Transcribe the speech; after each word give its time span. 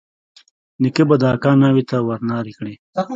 نيکه 0.81 1.03
به 1.09 1.15
د 1.21 1.23
اکا 1.35 1.51
ناوې 1.61 1.83
ته 1.89 1.95
ورنارې 2.07 2.53
کړې. 2.57 2.75